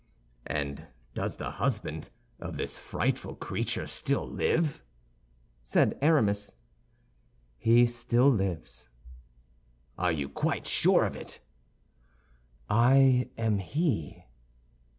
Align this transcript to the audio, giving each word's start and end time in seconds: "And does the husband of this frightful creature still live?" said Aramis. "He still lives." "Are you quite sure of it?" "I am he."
"And 0.47 0.87
does 1.13 1.35
the 1.37 1.51
husband 1.51 2.09
of 2.39 2.57
this 2.57 2.75
frightful 2.75 3.35
creature 3.35 3.85
still 3.85 4.27
live?" 4.27 4.81
said 5.63 5.95
Aramis. 6.01 6.55
"He 7.59 7.85
still 7.85 8.31
lives." 8.31 8.89
"Are 9.99 10.11
you 10.11 10.27
quite 10.27 10.65
sure 10.65 11.05
of 11.05 11.15
it?" 11.15 11.39
"I 12.67 13.29
am 13.37 13.59
he." 13.59 14.25